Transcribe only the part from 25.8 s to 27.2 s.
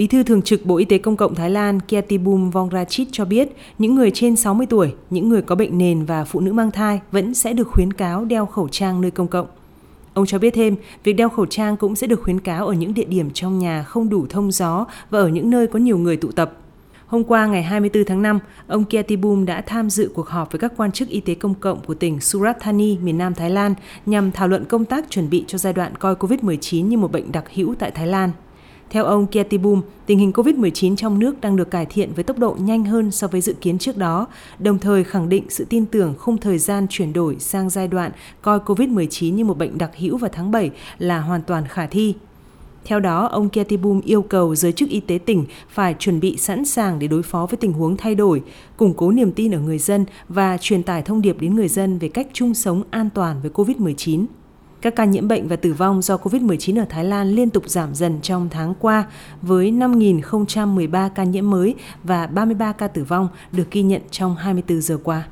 coi COVID-19 như một